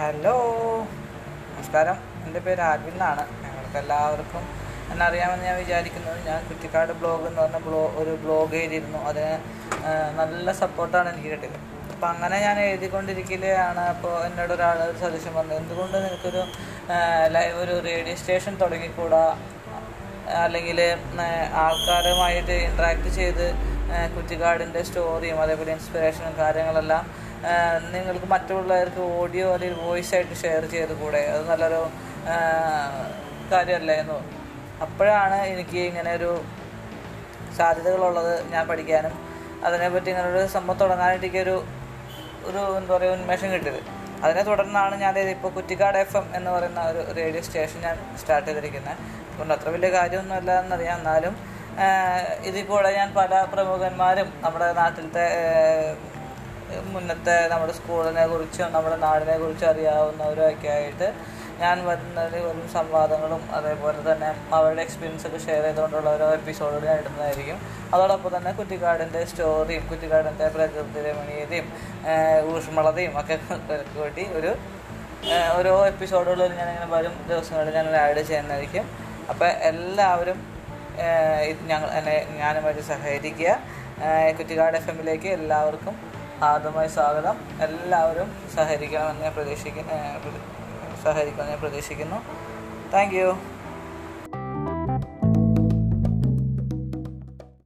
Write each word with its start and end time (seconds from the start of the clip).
Hello. 0.00 0.34
നമസ്കാരം. 1.54 1.96
എന്റെ 2.26 2.40
പേര് 2.44 2.60
ആൽവിൻ 2.66 2.92
എന്നാണ്. 2.92 3.24
ഞങ്ങൾക്ക് 3.42 3.78
എല്ലാവർക്കും 3.80 4.44
എന്നെ 4.92 5.04
അറിയാമെന്ന് 5.06 5.44
ഞാൻ 5.46 5.56
വിചാരിക്കുന്നത് 5.56 6.18
ഞാൻ 6.28 6.38
കുറ്റിക്കാട് 6.48 6.92
ബ്ലോഗ് 7.00 7.26
എന്ന് 7.26 7.40
പറഞ്ഞ 7.42 7.58
ബ്ലോ 7.66 7.82
ഒരു 8.02 8.12
ബ്ലോഗ് 8.22 8.56
എഴുതിയിരുന്നു. 8.60 9.00
അതിന് 9.10 9.32
നല്ല 10.20 10.52
സപ്പോർട്ടാണ് 10.62 11.12
എനിക്ക് 11.12 11.28
കിട്ടിയത്. 11.28 11.58
അപ്പം 11.92 12.08
അങ്ങനെ 12.08 12.40
ഞാൻ 12.46 12.60
എഴുതിക്കൊണ്ടിരിക്കുകയാണ്. 12.60 13.80
അപ്പോൾ 13.80 14.14
എന്നോട് 14.26 14.52
ഒരാൾ 14.52 14.80
ഒരു 14.88 14.98
സജഷൻ 15.04 15.34
പറഞ്ഞു 15.38 15.54
എന്തുകൊണ്ട് 15.54 15.96
നിനക്കൊരു 15.96 16.44
ലൈവ് 17.36 17.58
ഒരു 17.64 17.76
റേഡിയോ 17.88 18.16
സ്റ്റേഷൻ 18.22 18.56
തുടങ്ങിക്കൂടാ? 18.64 19.24
അല്ലെങ്കിൽ 20.44 20.80
ആൾക്കാരുമായിട്ട് 21.64 22.56
ഇൻട്രാക്ട് 22.68 23.10
ചെയ്ത് 23.20 23.46
കുറ്റിക്കാടിന്റെ 24.16 24.82
സ്റ്റോറിയും 24.82 25.42
അതേപോലെ 25.42 25.72
ഇൻസ്പിറേഷനും 25.72 26.36
കാര്യങ്ങളെല്ലാം 26.38 27.19
നിങ്ങൾക്ക് 27.92 28.28
മറ്റുള്ളവർക്ക് 28.34 29.02
ഓഡിയോ 29.20 29.46
അല്ലെങ്കിൽ 29.54 29.78
വോയിസ് 29.88 30.12
ആയിട്ട് 30.14 30.34
ഷെയർ 30.42 30.64
ചെയ്ത് 30.74 30.94
കൂടെ? 31.02 31.22
അത് 31.34 31.42
നല്ലൊരു 31.50 31.80
കാര്യമല്ലായിരുന്നു 33.52 34.18
അപ്പോഴാണ് 34.84 35.38
എനിക്ക് 35.52 35.78
ഇങ്ങനെ 35.90 36.10
ഒരു 36.18 36.30
സാധ്യതകളുള്ളത് 37.58 38.34
ഞാൻ 38.52 38.62
പഠിക്കാനും 38.68 39.14
അതിനെപ്പറ്റി 39.66 40.10
ഇങ്ങനെ 40.12 40.28
ഒരു 40.34 40.42
സംഭവം 40.56 40.78
തുടങ്ങാനായിട്ട് 40.82 41.26
എനിക്കൊരു 41.26 41.56
ഒരു 42.48 42.60
എന്താ 42.76 42.92
പറയുക 42.96 43.16
ഉന്മേഷം 43.16 43.48
കിട്ടിയത്. 43.54 43.80
അതിനെ 44.24 44.42
തുടർന്നാണ് 44.50 44.94
ഞാൻ 45.02 45.14
ഇപ്പോൾ 45.18 45.50
കുറ്റിക്കാട് 45.56 45.98
എഫ് 45.98 46.16
എം 46.16 46.26
എന്ന് 46.36 46.50
പറയുന്ന 46.50 46.80
ഒരു 46.90 47.00
റേഡിയോ 47.18 47.42
സ്റ്റേഷൻ 47.46 47.80
ഞാൻ 47.86 47.96
സ്റ്റാർട്ട് 48.20 48.48
ചെയ്തിരിക്കുന്നത്. 48.48 48.96
അതുകൊണ്ട് 49.30 49.54
അത്ര 49.54 49.68
വലിയ 49.74 49.90
കാര്യമൊന്നുമല്ല 49.98 50.50
എന്നറിയാം. 50.62 50.98
എന്നാലും 51.00 51.34
ഇതിൽ 52.48 52.64
കൂടെ 52.70 52.88
ഞാൻ 52.98 53.08
പല 53.20 53.32
പ്രമുഖന്മാരും 53.52 54.28
നമ്മുടെ 54.44 54.68
നാട്ടിലത്തെ 54.80 55.26
മുന്നത്തെ 57.00 57.48
നമ്മുടെ 57.48 57.72
സ്കൂളിനെ 57.72 58.24
കുറിച്ചും 58.26 58.72
നമ്മുടെ 58.72 58.96
നാടിനെ 58.96 59.36
കുറിച്ചും 59.38 59.68
അറിയാവുന്നവരൊക്കെ 59.68 60.68
ആയിട്ട് 60.68 61.08
ഞാൻ 61.60 61.76
വരുന്നത് 61.86 62.36
വരും 62.46 62.68
സംവാദങ്ങളും 62.74 63.42
അതേപോലെ 63.56 64.12
തന്നെ 64.12 64.28
അവരുടെ 64.56 64.82
എക്സ്പീരിയൻസ് 64.82 65.26
ഒക്കെ 65.26 65.38
ഷെയർ 65.46 65.64
ചെയ്തുകൊണ്ടുള്ള 65.66 66.08
ഓരോ 66.14 66.26
എപ്പിസോഡുകൾ 66.32 66.84
ഞാൻ 66.90 66.98
ഇടുന്നതായിരിക്കും. 66.98 67.58
അതോടൊപ്പം 67.94 68.30
തന്നെ 68.36 68.52
കുറ്റിക്കാടിന്റെ 68.52 69.24
സ്റ്റോറിയും 69.30 69.88
കുറ്റിക്കാടിന്റെ 69.88 70.46
പ്രകൃതി 70.54 71.00
രമണീയതയും 71.08 71.66
ഊഷ്മളതയും 72.54 73.20
ഒക്കെ 73.20 73.38
കൂട്ടി 73.96 74.24
ഒരു 74.38 74.52
ഓരോ 75.56 75.74
എപ്പിസോഡുകളിൽ 75.86 76.52
ഞാൻ 76.60 76.68
ഇങ്ങനെ 76.68 76.88
വരും 76.94 77.16
ദിവസങ്ങളിൽ 77.28 77.74
ഞാൻ 77.78 77.88
ആഡ് 78.04 78.22
ചെയ്യുന്നതായിരിക്കും. 78.30 78.86
അപ്പോൾ 79.30 79.48
എല്ലാവരും 79.70 80.38
ഞങ്ങൾ 81.70 81.88
എന്നെ 81.98 82.14
ഞാനുമായിട്ട് 82.38 82.82
സഹകരിക്കുക. 82.92 83.50
കുറ്റിക്കാട് 84.38 84.76
എഫ് 84.76 84.90
എമ്മിലേക്ക് 84.90 85.28
എല്ലാവർക്കും 85.38 85.94
ആദ്യമായി 86.48 86.88
സ്വാഗതം. 86.88 87.36
എല്ലാവരും 87.60 88.28
സഹകരിക്കണമെന്ന് 88.54 89.22
ഞാൻ 89.22 89.32
പ്രതീക്ഷിക്കുന്നു 89.34 89.92
സഹകരിക്കുമെന്ന് 91.02 91.52
ഞാൻ 91.52 91.60
പ്രതീക്ഷിക്കുന്നു. 91.60 92.18
താങ്ക് 92.92 93.14